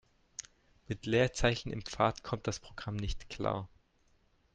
[0.87, 3.69] Mit Leerzeichen im Pfad kommt das Programm nicht klar.